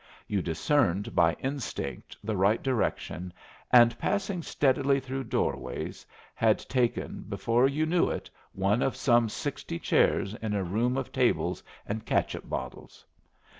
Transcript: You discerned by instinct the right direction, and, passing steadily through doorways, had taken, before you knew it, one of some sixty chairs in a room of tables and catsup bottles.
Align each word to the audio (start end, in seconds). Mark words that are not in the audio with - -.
You 0.27 0.41
discerned 0.41 1.13
by 1.13 1.33
instinct 1.33 2.17
the 2.23 2.35
right 2.35 2.63
direction, 2.63 3.31
and, 3.71 3.95
passing 3.99 4.41
steadily 4.41 4.99
through 4.99 5.25
doorways, 5.25 6.07
had 6.33 6.57
taken, 6.57 7.21
before 7.29 7.67
you 7.67 7.85
knew 7.85 8.09
it, 8.09 8.27
one 8.51 8.81
of 8.81 8.95
some 8.95 9.29
sixty 9.29 9.77
chairs 9.77 10.33
in 10.33 10.55
a 10.55 10.63
room 10.63 10.97
of 10.97 11.11
tables 11.11 11.61
and 11.85 12.03
catsup 12.03 12.49
bottles. 12.49 13.05